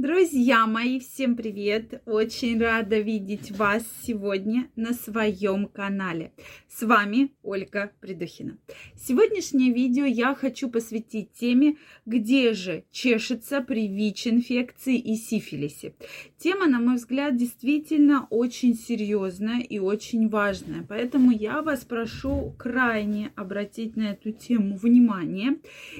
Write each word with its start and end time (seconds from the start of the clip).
Друзья 0.00 0.64
мои, 0.68 1.00
всем 1.00 1.34
привет! 1.34 2.02
Очень 2.06 2.60
рада 2.60 3.00
видеть 3.00 3.50
вас 3.50 3.82
сегодня 4.04 4.70
на 4.76 4.92
своем 4.92 5.66
канале. 5.66 6.30
С 6.68 6.86
вами 6.86 7.32
Ольга 7.42 7.90
Придухина. 8.00 8.58
Сегодняшнее 8.94 9.72
видео 9.72 10.04
я 10.04 10.36
хочу 10.36 10.70
посвятить 10.70 11.32
теме, 11.32 11.78
где 12.06 12.52
же 12.52 12.84
чешется 12.92 13.60
при 13.60 13.88
ВИЧ-инфекции 13.88 14.96
и 14.96 15.16
сифилисе. 15.16 15.96
Тема, 16.38 16.68
на 16.68 16.78
мой 16.78 16.94
взгляд, 16.94 17.36
действительно 17.36 18.28
очень 18.30 18.76
серьезная 18.76 19.62
и 19.62 19.80
очень 19.80 20.28
важная. 20.28 20.86
Поэтому 20.88 21.32
я 21.32 21.60
вас 21.60 21.84
прошу 21.84 22.54
крайне 22.56 23.32
обратить 23.34 23.96
на 23.96 24.12
эту 24.12 24.30
тему 24.30 24.76
внимание. 24.76 25.56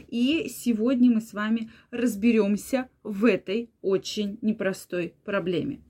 И 0.07 0.49
сегодня 0.49 1.11
мы 1.11 1.21
с 1.21 1.33
вами 1.33 1.73
разберемся 1.91 2.89
в 3.03 3.25
этой 3.25 3.71
очень 3.89 4.39
непростой 4.43 5.15
проблеме. 5.25 5.81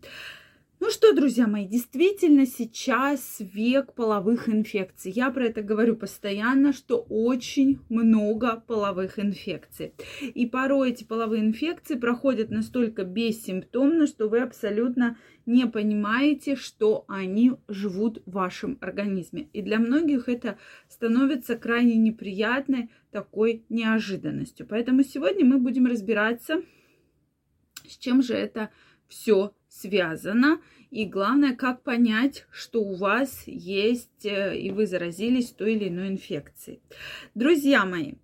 Ну 0.81 0.91
что, 0.91 1.13
друзья 1.13 1.49
мои, 1.49 1.67
действительно 1.67 2.47
сейчас 2.47 3.39
век 3.41 3.95
половых 3.95 4.49
инфекций. 4.49 5.11
Я 5.11 5.33
про 5.33 5.47
это 5.47 5.61
говорю 5.61 5.97
постоянно, 5.97 6.73
что 6.73 7.05
очень 7.09 7.81
много 7.89 8.63
половых 8.65 9.19
инфекций. 9.19 9.93
И 10.23 10.47
порой 10.47 10.91
эти 10.91 11.03
половые 11.03 11.43
инфекции 11.43 11.97
проходят 11.97 12.51
настолько 12.51 13.03
бессимптомно, 13.03 14.07
что 14.07 14.29
вы 14.29 14.39
абсолютно 14.39 15.19
не 15.47 15.67
понимаете, 15.67 16.55
что 16.55 17.05
они 17.09 17.55
живут 17.67 18.23
в 18.25 18.31
вашем 18.31 18.79
организме. 18.81 19.49
И 19.53 19.63
для 19.63 19.81
многих 19.81 20.29
это 20.29 20.59
становится 20.89 21.57
крайне 21.57 21.97
неприятной 21.97 22.91
такой 23.11 23.65
неожиданностью. 23.69 24.65
Поэтому 24.65 25.03
сегодня 25.03 25.45
мы 25.45 25.59
будем 25.59 25.87
разбираться, 25.87 26.63
с 27.89 27.97
чем 27.97 28.23
же 28.23 28.35
это 28.35 28.71
все 29.09 29.53
связано. 29.69 30.61
И 30.91 31.05
главное, 31.05 31.55
как 31.55 31.83
понять, 31.83 32.47
что 32.51 32.83
у 32.83 32.95
вас 32.95 33.43
есть 33.47 34.25
э, 34.25 34.57
и 34.57 34.71
вы 34.71 34.87
заразились 34.87 35.51
той 35.51 35.75
или 35.75 35.89
иной 35.89 36.09
инфекцией. 36.09 36.81
Друзья 37.35 37.85
мои, 37.85 38.15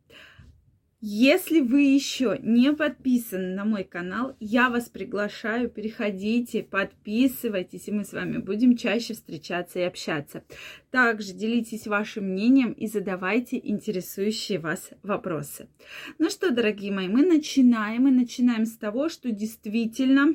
если 1.07 1.61
вы 1.61 1.83
еще 1.83 2.39
не 2.43 2.73
подписаны 2.73 3.55
на 3.55 3.67
мой 3.67 3.85
канал, 3.85 4.35
я 4.41 4.71
вас 4.71 4.89
приглашаю, 4.89 5.69
переходите, 5.69 6.63
подписывайтесь, 6.63 7.89
и 7.89 7.93
мы 7.93 8.07
с 8.07 8.15
вами 8.15 8.39
будем 8.39 8.75
чаще 8.75 9.13
встречаться 9.13 9.81
и 9.81 9.83
общаться. 9.83 10.45
Также 10.91 11.35
делитесь 11.35 11.87
вашим 11.87 12.31
мнением 12.31 12.73
и 12.73 12.87
задавайте 12.87 13.61
интересующие 13.63 14.59
вас 14.59 14.93
вопросы. 15.03 15.69
Ну 16.19 16.31
что, 16.31 16.51
дорогие 16.51 16.91
мои, 16.91 17.09
мы 17.09 17.21
начинаем. 17.21 18.05
Мы 18.05 18.11
начинаем 18.11 18.65
с 18.65 18.75
того, 18.79 19.11
что 19.11 19.31
действительно 19.31 20.35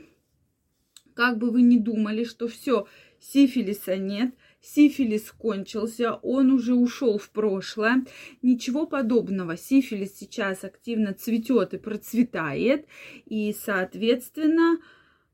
как 1.16 1.40
бы 1.40 1.50
вы 1.50 1.64
ни 1.64 1.80
думали, 1.80 2.24
что 2.26 2.48
все, 2.48 2.88
сифилиса 3.20 3.98
нет, 3.98 4.36
сифилис 4.62 5.32
кончился, 5.32 6.16
он 6.16 6.52
уже 6.52 6.74
ушел 6.76 7.18
в 7.18 7.30
прошлое. 7.30 8.06
Ничего 8.42 8.86
подобного. 8.86 9.58
Сифилис 9.58 10.18
сейчас 10.18 10.64
активно 10.64 11.14
цветет 11.14 11.74
и 11.74 11.78
процветает. 11.78 12.86
И, 13.26 13.56
соответственно, 13.58 14.80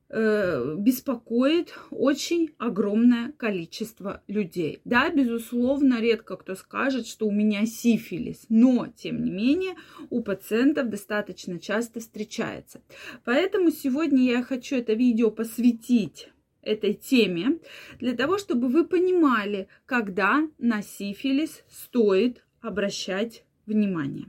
э, 0.09 0.75
беспокоит 0.77 1.73
очень 1.91 2.51
огромное 2.57 3.31
количество 3.33 4.23
людей. 4.27 4.79
Да, 4.85 5.09
безусловно, 5.09 5.99
редко 5.99 6.37
кто 6.37 6.55
скажет, 6.55 7.07
что 7.07 7.27
у 7.27 7.31
меня 7.31 7.65
сифилис, 7.65 8.45
но, 8.49 8.87
тем 8.95 9.23
не 9.23 9.31
менее, 9.31 9.75
у 10.09 10.21
пациентов 10.21 10.89
достаточно 10.89 11.59
часто 11.59 11.99
встречается. 11.99 12.81
Поэтому 13.23 13.71
сегодня 13.71 14.23
я 14.23 14.43
хочу 14.43 14.75
это 14.75 14.93
видео 14.93 15.31
посвятить 15.31 16.29
этой 16.65 16.93
теме, 16.93 17.59
для 17.99 18.13
того, 18.13 18.37
чтобы 18.37 18.67
вы 18.67 18.85
понимали, 18.85 19.67
когда 19.85 20.47
на 20.57 20.81
сифилис 20.81 21.63
стоит 21.69 22.43
обращать 22.61 23.45
внимание. 23.65 24.27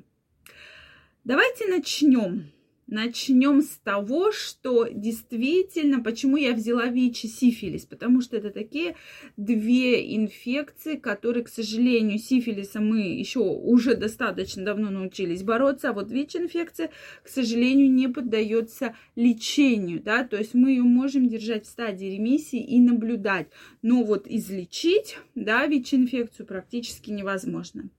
Давайте 1.25 1.67
начнем 1.67 2.53
Начнем 2.89 3.63
с 3.63 3.79
того, 3.83 4.31
что 4.31 4.87
действительно, 4.89 6.01
почему 6.01 6.37
я 6.37 6.53
взяла 6.53 6.87
ВИЧ 6.87 7.25
и 7.25 7.29
сифилис, 7.29 7.85
потому 7.85 8.21
что 8.21 8.37
это 8.37 8.51
такие 8.51 8.95
две 9.37 10.15
инфекции, 10.15 10.95
которые, 10.95 11.43
к 11.43 11.49
сожалению, 11.49 12.21
сифилиса 12.21 12.81
мы 12.81 13.01
еще 13.01 13.41
уже 13.41 13.97
достаточно 13.97 14.65
давно 14.65 14.91
научились 14.91 15.43
бороться, 15.43 15.91
а 15.91 15.93
вот 15.93 16.13
ВИЧ-инфекция, 16.13 16.91
к 17.25 17.29
сожалению, 17.29 17.91
не 17.91 18.07
поддается 18.07 18.95
лечению, 19.17 20.01
да, 20.01 20.23
то 20.23 20.37
есть 20.37 20.55
мы 20.55 20.71
ее 20.71 20.85
можем 20.85 21.29
держать 21.29 21.65
в 21.65 21.69
стадии 21.69 22.07
ремиссии 22.07 22.63
и 22.63 22.79
наблюдать, 22.79 23.49
но 23.83 24.05
вот 24.05 24.29
излечить, 24.29 25.19
да, 25.35 25.67
ВИЧ-инфекцию 25.67 26.47
практически 26.47 27.11
невозможно. 27.11 27.91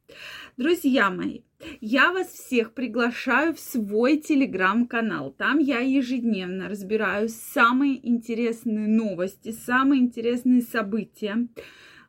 Друзья 0.58 1.12
мои, 1.12 1.42
я 1.82 2.12
вас 2.12 2.30
всех 2.30 2.74
приглашаю 2.74 3.54
в 3.54 3.60
свой 3.60 4.18
телеграм-канал. 4.18 5.32
Там 5.32 5.60
я 5.60 5.82
ежедневно 5.82 6.68
разбираю 6.68 7.30
самые 7.30 8.08
интересные 8.08 8.88
новости, 8.88 9.52
самые 9.52 10.02
интересные 10.02 10.64
события. 10.64 11.48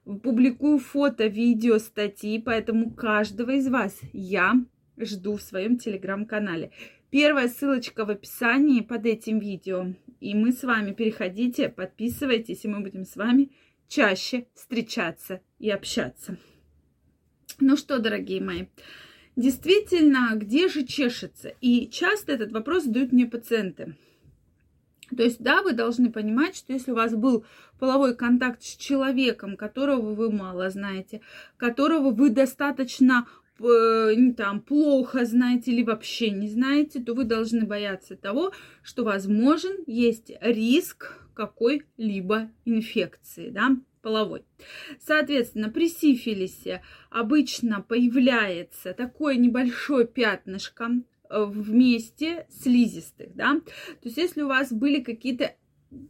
Публикую 0.05 0.79
фото, 0.79 1.27
видео, 1.27 1.79
статьи, 1.79 2.41
поэтому 2.41 2.91
каждого 2.91 3.51
из 3.51 3.69
вас 3.69 4.01
я 4.15 4.55
жду 4.97 5.37
в 5.37 5.43
своем 5.43 5.77
телеграм-канале. 5.77 6.71
Первая 7.11 7.49
ссылочка 7.49 8.07
в 8.07 8.11
описании 8.11 8.81
под 8.81 9.05
этим 9.05 9.41
видео. 9.41 9.93
И 10.21 10.35
мы 10.35 10.53
с 10.53 10.63
вами 10.63 10.93
переходите, 10.93 11.69
подписывайтесь, 11.69 12.65
и 12.65 12.69
мы 12.69 12.81
будем 12.81 13.05
с 13.05 13.15
вами 13.15 13.51
чаще 13.89 14.47
встречаться 14.55 15.43
и 15.59 15.69
общаться. 15.69 16.39
Ну 17.61 17.77
что, 17.77 17.99
дорогие 17.99 18.41
мои, 18.41 18.67
действительно, 19.35 20.31
где 20.37 20.69
же 20.69 20.85
чешется? 20.85 21.55
И 21.61 21.89
часто 21.89 22.33
этот 22.33 22.53
вопрос 22.53 22.85
задают 22.85 23.11
мне 23.11 23.27
пациенты. 23.27 23.97
То 25.17 25.25
есть, 25.25 25.41
да, 25.41 25.63
вы 25.63 25.73
должны 25.73 26.13
понимать, 26.13 26.55
что 26.55 26.73
если 26.73 26.93
у 26.93 26.95
вас 26.95 27.15
был 27.15 27.45
половой 27.81 28.15
контакт 28.15 28.63
с 28.63 28.77
человеком, 28.77 29.57
которого 29.57 30.15
вы 30.15 30.31
мало 30.31 30.71
знаете, 30.71 31.21
которого 31.57 32.11
вы 32.11 32.31
достаточно 32.31 33.27
э, 33.59 34.33
там 34.37 34.61
плохо 34.61 35.25
знаете 35.25 35.73
или 35.73 35.83
вообще 35.83 36.31
не 36.31 36.49
знаете, 36.49 37.01
то 37.01 37.15
вы 37.15 37.25
должны 37.25 37.65
бояться 37.65 38.15
того, 38.15 38.53
что 38.83 39.03
возможен 39.03 39.83
есть 39.87 40.31
риск 40.41 41.19
какой-либо 41.35 42.51
инфекции, 42.65 43.51
да 43.51 43.79
половой. 44.09 44.43
Соответственно, 45.01 45.69
при 45.69 45.91
сифилисе 45.91 46.81
обычно 47.11 47.83
появляется 47.83 48.95
такое 48.95 49.37
небольшое 49.37 50.07
пятнышко 50.07 50.89
э, 51.29 51.45
вместе 51.45 52.47
слизистых, 52.49 53.35
да. 53.35 53.61
То 53.61 54.05
есть, 54.05 54.17
если 54.17 54.41
у 54.41 54.49
вас 54.49 54.73
были 54.73 55.03
какие-то 55.03 55.55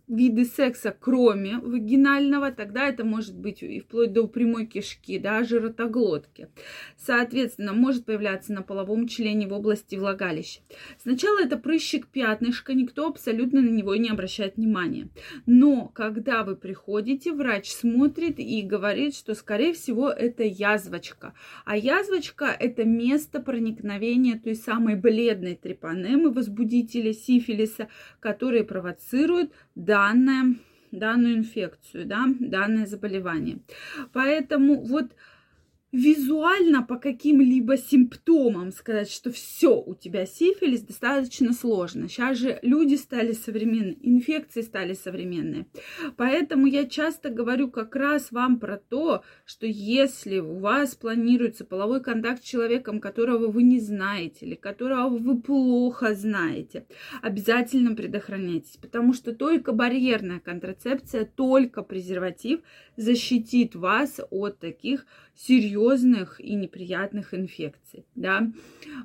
виды 0.09 0.45
секса, 0.45 0.95
кроме 0.99 1.59
вагинального, 1.59 2.51
тогда 2.51 2.89
это 2.89 3.05
может 3.05 3.39
быть 3.39 3.63
и 3.63 3.81
вплоть 3.81 4.13
до 4.13 4.27
прямой 4.27 4.67
кишки, 4.67 5.19
да, 5.19 5.45
жиротоглотки. 5.45 6.49
Соответственно, 6.97 7.73
может 7.73 8.05
появляться 8.05 8.53
на 8.53 8.63
половом 8.63 9.07
члене 9.07 9.47
в 9.47 9.53
области 9.53 9.97
влагалища. 9.97 10.61
Сначала 11.01 11.41
это 11.41 11.57
прыщик 11.57 12.09
пятнышко, 12.09 12.75
никто 12.75 13.07
абсолютно 13.07 13.61
на 13.61 13.69
него 13.69 13.95
не 13.95 14.09
обращает 14.09 14.57
внимания. 14.57 15.09
Но 15.47 15.89
когда 15.89 16.43
вы 16.43 16.57
приходите, 16.57 17.33
врач 17.33 17.71
смотрит 17.71 18.39
и 18.39 18.63
говорит, 18.63 19.15
что, 19.15 19.35
скорее 19.35 19.73
всего, 19.73 20.11
это 20.11 20.43
язвочка. 20.43 21.35
А 21.65 21.77
язвочка– 21.77 22.47
это 22.59 22.85
место 22.85 23.41
проникновения 23.41 24.39
той 24.39 24.55
самой 24.55 24.97
бледной 24.97 25.55
трепанемы, 25.55 26.33
возбудителя 26.33 27.13
сифилиса, 27.13 27.89
которые 28.21 28.65
провоцируют 28.65 29.53
данное, 29.79 30.57
данную 30.91 31.37
инфекцию, 31.37 32.07
да, 32.07 32.27
данное 32.41 32.87
заболевание. 32.87 33.61
Поэтому 34.13 34.83
вот 34.85 35.13
визуально 35.91 36.83
по 36.83 36.97
каким-либо 36.97 37.79
симптомам 37.79 38.73
сказать, 38.73 39.11
что 39.11 39.31
все, 39.31 39.81
у 39.81 39.95
тебя 39.95 40.27
сифилис, 40.27 40.83
достаточно 40.83 41.55
сложно. 41.55 42.09
Сейчас 42.09 42.37
же 42.37 42.59
люди 42.61 42.97
стали 42.97 43.33
современные, 43.33 43.97
инфекции 44.03 44.61
стали 44.61 44.93
современные. 44.93 45.67
Поэтому 46.17 46.67
я 46.67 46.85
часто 46.85 47.31
говорю 47.31 47.71
как 47.71 47.97
раз 47.97 48.31
вам 48.33 48.61
про 48.61 48.77
то, 48.77 49.23
что 49.47 49.67
если 49.67 50.41
у 50.41 50.59
вас 50.59 50.95
планируется 50.95 51.65
половой 51.65 52.03
контакт 52.03 52.45
с 52.45 52.47
человеком, 52.47 53.01
которого 53.01 53.47
вы 53.47 53.63
не 53.63 53.81
знаете 53.81 54.45
или 54.45 54.57
которого 54.57 55.17
вы 55.17 55.41
плохо 55.41 56.15
знаете, 56.15 56.87
обязательно 57.23 57.95
предохраняйтесь, 57.95 58.77
потому 58.77 59.15
что 59.15 59.35
только 59.35 59.73
барьерная 59.73 60.41
контрацепция, 60.41 61.25
только 61.25 61.83
презерватив 61.83 62.61
защитит 62.97 63.75
вас 63.75 64.21
от 64.31 64.59
таких 64.59 65.07
серьезных 65.35 65.78
и 66.41 66.55
неприятных 66.55 67.35
инфекций, 67.35 68.07
да. 68.15 68.51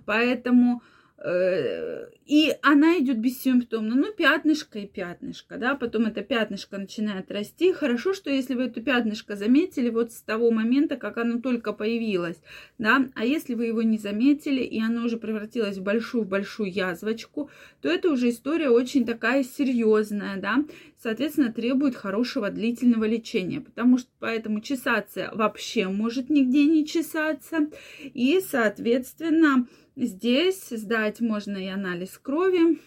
Поэтому 0.06 0.81
и 1.25 2.54
она 2.62 3.00
идет 3.00 3.20
бессимптомно, 3.20 3.96
ну, 3.96 4.12
пятнышко 4.12 4.80
и 4.80 4.88
пятнышко, 4.88 5.58
да, 5.58 5.75
потом 5.75 6.08
это 6.08 6.22
пятнышко 6.22 6.78
начинает 6.78 7.31
расти. 7.31 7.72
Хорошо, 7.72 8.14
что 8.14 8.30
если 8.30 8.56
вы 8.56 8.64
это 8.64 8.81
пятнышко 8.81 9.38
заметили 9.38 9.90
вот 9.90 10.12
с 10.12 10.22
того 10.22 10.52
момента, 10.52 10.98
как 10.98 11.18
оно 11.18 11.40
только 11.40 11.72
появилось, 11.72 12.42
да, 12.78 13.10
а 13.16 13.25
если 13.25 13.54
вы 13.54 13.68
его 13.68 13.84
не 13.84 13.98
заметили, 13.98 14.64
и 14.64 14.81
оно 14.81 15.06
уже 15.06 15.16
превратилось 15.18 15.78
в 15.78 15.84
большую-большую 15.84 16.70
язвочку, 16.70 17.50
то 17.81 17.88
это 17.88 18.10
уже 18.10 18.30
история 18.30 18.70
очень 18.70 19.06
такая 19.06 19.44
серьезная, 19.44 20.36
да, 20.38 20.66
соответственно, 21.02 21.54
требует 21.54 21.96
хорошего 21.96 22.50
длительного 22.50 23.06
лечения, 23.06 23.62
потому 23.62 23.98
что 23.98 24.10
поэтому 24.20 24.60
чесаться 24.60 25.31
вообще 25.34 25.88
может 25.88 26.30
нигде 26.30 26.66
не 26.66 26.86
чесаться, 26.86 27.70
и, 28.02 28.42
соответственно, 28.42 29.68
Здесь 29.95 30.69
сдать 30.69 31.22
можно 31.22 31.57
и 31.57 31.68
анализ 31.68 32.18
крови, 32.18 32.80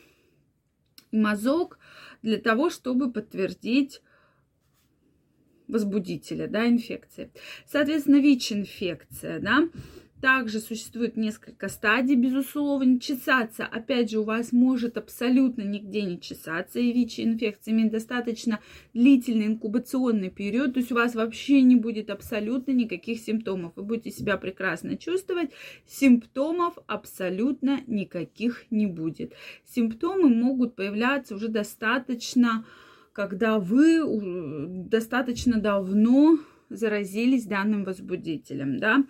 и 1.12 1.16
мазок 1.16 1.78
для 2.22 2.38
того, 2.38 2.68
чтобы 2.70 3.12
подтвердить 3.12 4.02
возбудителя, 5.68 6.48
да, 6.48 6.68
инфекции. 6.68 7.30
Соответственно, 7.66 8.16
ВИЧ-инфекция, 8.16 9.40
да, 9.40 9.68
также 10.26 10.58
существует 10.58 11.16
несколько 11.16 11.68
стадий, 11.68 12.16
безусловно. 12.16 12.98
Чесаться, 12.98 13.64
опять 13.64 14.10
же, 14.10 14.18
у 14.18 14.24
вас 14.24 14.50
может 14.50 14.98
абсолютно 14.98 15.62
нигде 15.62 16.02
не 16.02 16.20
чесаться. 16.20 16.80
И 16.80 16.92
ВИЧ-инфекция 16.92 17.88
достаточно 17.88 18.58
длительный 18.92 19.46
инкубационный 19.46 20.30
период. 20.30 20.74
То 20.74 20.80
есть 20.80 20.90
у 20.90 20.96
вас 20.96 21.14
вообще 21.14 21.62
не 21.62 21.76
будет 21.76 22.10
абсолютно 22.10 22.72
никаких 22.72 23.20
симптомов. 23.20 23.74
Вы 23.76 23.84
будете 23.84 24.10
себя 24.10 24.36
прекрасно 24.36 24.96
чувствовать. 24.96 25.52
Симптомов 25.86 26.74
абсолютно 26.88 27.82
никаких 27.86 28.64
не 28.68 28.88
будет. 28.88 29.32
Симптомы 29.64 30.28
могут 30.28 30.74
появляться 30.74 31.36
уже 31.36 31.46
достаточно, 31.46 32.66
когда 33.12 33.60
вы 33.60 34.02
достаточно 34.88 35.60
давно 35.60 36.40
заразились 36.68 37.46
данным 37.46 37.84
возбудителем, 37.84 38.80
да 38.80 39.04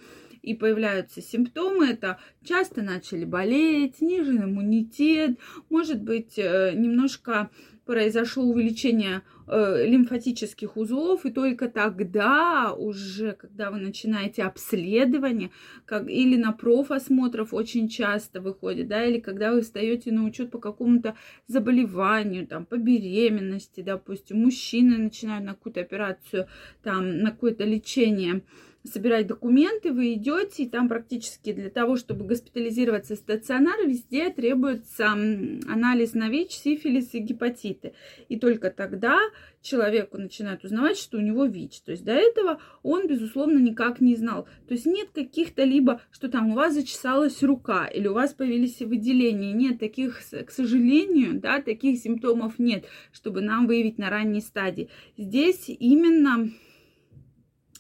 и 0.47 0.55
появляются 0.55 1.21
симптомы, 1.21 1.89
это 1.89 2.19
часто 2.45 2.81
начали 2.81 3.25
болеть, 3.25 3.97
снижен 3.97 4.45
иммунитет, 4.45 5.39
может 5.69 6.01
быть, 6.01 6.39
э, 6.39 6.73
немножко 6.75 7.51
произошло 7.85 8.45
увеличение 8.45 9.23
э, 9.47 9.87
лимфатических 9.87 10.77
узлов, 10.77 11.25
и 11.25 11.31
только 11.31 11.69
тогда 11.69 12.73
уже, 12.73 13.33
когда 13.33 13.71
вы 13.71 13.79
начинаете 13.79 14.43
обследование, 14.43 15.51
как, 15.85 16.09
или 16.09 16.37
на 16.37 16.53
профосмотров 16.53 17.55
очень 17.55 17.89
часто 17.89 18.41
выходит, 18.41 18.89
да, 18.89 19.05
или 19.05 19.21
когда 19.21 19.53
вы 19.53 19.63
встаете 19.63 20.11
на 20.13 20.25
учет 20.25 20.51
по 20.51 20.59
какому-то 20.59 21.17
заболеванию, 21.47 22.47
там, 22.47 22.67
по 22.67 22.77
беременности, 22.77 23.83
допустим, 23.83 24.43
мужчины 24.43 24.99
начинают 24.99 25.45
на 25.45 25.55
какую-то 25.55 25.81
операцию, 25.81 26.49
там, 26.83 27.19
на 27.19 27.31
какое-то 27.31 27.65
лечение, 27.65 28.43
собирать 28.87 29.27
документы, 29.27 29.93
вы 29.93 30.15
идете, 30.15 30.65
и 30.65 30.69
там 30.69 30.89
практически 30.89 31.53
для 31.53 31.71
того, 31.71 31.97
чтобы 31.97 32.25
госпитализироваться 32.25 33.15
в 33.15 33.19
стационар, 33.19 33.87
везде 33.87 34.31
требуется 34.31 35.07
анализ 35.13 36.15
на 36.15 36.29
ВИЧ, 36.29 36.53
сифилис 36.53 37.15
и 37.15 37.19
гепатиты. 37.19 37.95
И 38.29 38.39
только 38.39 38.71
тогда 38.71 39.19
человеку 39.63 40.19
начинают 40.19 40.65
узнавать, 40.65 40.99
что 40.99 41.19
у 41.19 41.21
него 41.21 41.45
ВИЧ. 41.47 41.81
То 41.81 41.93
есть 41.93 42.05
до 42.05 42.13
этого 42.13 42.61
он, 42.83 43.07
безусловно, 43.07 43.59
никак 43.59 44.01
не 44.01 44.15
знал. 44.17 44.47
То 44.69 44.75
есть 44.75 44.87
нет 44.87 45.09
каких-то 45.13 45.65
либо, 45.65 46.01
что 46.11 46.29
там 46.29 46.53
у 46.53 46.55
вас 46.55 46.75
зачесалась 46.75 47.43
рука 47.43 47.87
или 47.87 48.07
у 48.07 48.15
вас 48.15 48.33
появились 48.33 48.81
выделения. 48.81 49.53
Нет 49.53 49.79
таких, 49.79 50.23
к 50.47 50.51
сожалению, 50.51 51.41
да, 51.41 51.61
таких 51.61 51.99
симптомов 51.99 52.59
нет, 52.59 52.85
чтобы 53.13 53.41
нам 53.41 53.67
выявить 53.67 53.99
на 53.99 54.11
ранней 54.11 54.41
стадии. 54.41 54.89
Здесь 55.17 55.65
именно 55.69 56.51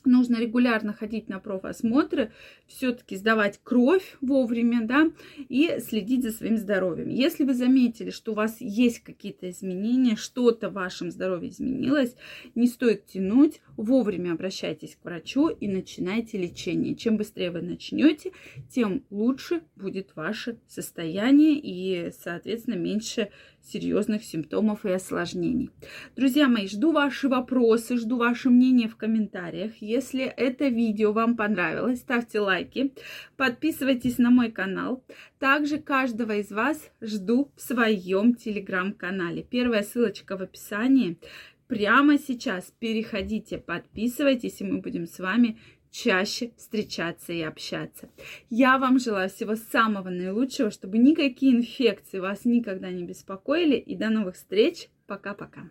нужно 0.06 0.40
регулярно 0.40 0.92
ходить 0.92 1.28
на 1.28 1.38
профосмотры, 1.38 2.32
все-таки 2.66 3.16
сдавать 3.16 3.60
кровь 3.62 4.16
вовремя, 4.20 4.86
да, 4.86 5.10
и 5.48 5.78
следить 5.80 6.22
за 6.22 6.32
своим 6.32 6.56
здоровьем. 6.56 7.08
Если 7.08 7.44
вы 7.44 7.54
заметили, 7.54 8.10
что 8.10 8.32
у 8.32 8.34
вас 8.34 8.60
есть 8.60 9.00
какие-то 9.00 9.50
изменения, 9.50 10.16
что-то 10.16 10.70
в 10.70 10.74
вашем 10.74 11.10
здоровье 11.10 11.50
изменилось, 11.50 12.14
не 12.54 12.66
стоит 12.66 13.06
тянуть, 13.06 13.60
вовремя 13.76 14.32
обращайтесь 14.32 14.96
к 14.96 15.04
врачу 15.04 15.48
и 15.48 15.68
начинайте 15.68 16.38
лечение. 16.38 16.94
Чем 16.94 17.16
быстрее 17.16 17.50
вы 17.50 17.62
начнете, 17.62 18.32
тем 18.70 19.04
лучше 19.10 19.62
будет 19.76 20.14
ваше 20.16 20.58
состояние 20.66 21.58
и, 21.58 22.12
соответственно, 22.18 22.76
меньше 22.76 23.30
серьезных 23.66 24.24
симптомов 24.24 24.84
и 24.84 24.90
осложнений. 24.90 25.70
Друзья 26.16 26.48
мои, 26.48 26.66
жду 26.68 26.92
ваши 26.92 27.28
вопросы, 27.28 27.96
жду 27.96 28.16
ваше 28.16 28.50
мнение 28.50 28.88
в 28.88 28.96
комментариях. 28.96 29.72
Если 29.80 30.24
это 30.24 30.68
видео 30.68 31.12
вам 31.12 31.36
понравилось, 31.36 32.00
ставьте 32.00 32.40
лайки, 32.40 32.92
подписывайтесь 33.36 34.18
на 34.18 34.30
мой 34.30 34.50
канал. 34.50 35.04
Также 35.38 35.78
каждого 35.78 36.36
из 36.36 36.50
вас 36.50 36.90
жду 37.00 37.50
в 37.56 37.60
своем 37.60 38.34
телеграм-канале. 38.34 39.42
Первая 39.42 39.82
ссылочка 39.82 40.36
в 40.36 40.42
описании. 40.42 41.18
Прямо 41.66 42.16
сейчас 42.16 42.72
переходите, 42.78 43.58
подписывайтесь, 43.58 44.60
и 44.60 44.64
мы 44.64 44.80
будем 44.80 45.06
с 45.06 45.18
вами 45.18 45.58
чаще 45.96 46.52
встречаться 46.56 47.32
и 47.32 47.40
общаться. 47.40 48.08
Я 48.50 48.78
вам 48.78 48.98
желаю 48.98 49.30
всего 49.30 49.56
самого 49.56 50.10
наилучшего, 50.10 50.70
чтобы 50.70 50.98
никакие 50.98 51.56
инфекции 51.56 52.18
вас 52.18 52.44
никогда 52.44 52.90
не 52.90 53.04
беспокоили. 53.04 53.76
И 53.76 53.96
до 53.96 54.10
новых 54.10 54.34
встреч. 54.34 54.88
Пока-пока. 55.06 55.70